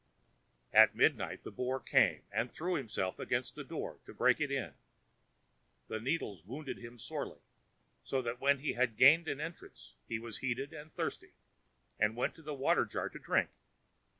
At 0.73 0.95
midnight 0.95 1.43
the 1.43 1.51
Boar 1.51 1.79
came, 1.79 2.23
and 2.31 2.51
threw 2.51 2.73
himself 2.73 3.19
against 3.19 3.53
the 3.53 3.63
door 3.63 3.99
to 4.07 4.15
break 4.15 4.41
it 4.41 4.49
in. 4.51 4.73
The 5.89 5.99
needles 5.99 6.43
wounded 6.43 6.79
him 6.79 6.97
sorely, 6.97 7.41
so 8.03 8.19
that 8.23 8.41
when 8.41 8.57
he 8.61 8.73
had 8.73 8.97
gained 8.97 9.27
an 9.27 9.39
entrance 9.39 9.93
he 10.07 10.17
was 10.17 10.39
heated 10.39 10.73
and 10.73 10.91
thirsty, 10.95 11.33
and 11.99 12.15
went 12.15 12.33
to 12.33 12.41
the 12.41 12.55
water 12.55 12.83
jar 12.85 13.09
to 13.09 13.19
drink. 13.19 13.51